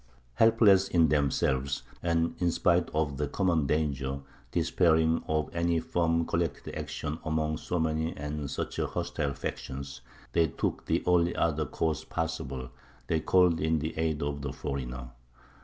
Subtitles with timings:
[0.33, 6.73] Helpless in themselves and, in spite of the common danger, despairing of any firm collected
[6.75, 10.01] action among so many and such hostile factions,
[10.33, 12.71] they took the only other course possible
[13.05, 15.09] they called in the aid of the foreigner.